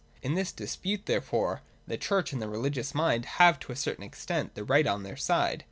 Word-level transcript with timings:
In 0.23 0.33
this 0.33 0.51
dispute 0.51 1.05
therefore 1.05 1.61
the 1.85 1.95
Church 1.95 2.33
and 2.33 2.41
the 2.41 2.47
rehgious 2.47 2.95
mind 2.95 3.25
have 3.37 3.59
to 3.59 3.71
a 3.71 3.75
certain 3.75 4.03
extent 4.03 4.55
the 4.55 4.63
right 4.63 4.87
on 4.87 5.03
their 5.03 5.15
side. 5.15 5.59